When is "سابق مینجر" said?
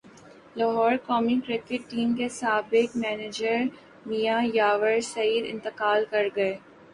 2.31-3.61